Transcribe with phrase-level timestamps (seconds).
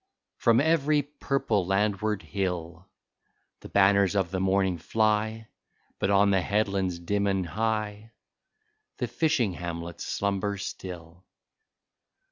[0.37, 2.89] From every purple landward hill
[3.59, 5.47] The banners of the morning fly.
[5.99, 8.13] But on the headlands, dim and high.
[8.97, 11.27] The fishing hamlets slumber still.